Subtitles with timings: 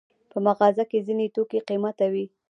[0.31, 2.25] په مغازه کې ځینې توکي قیمته وي.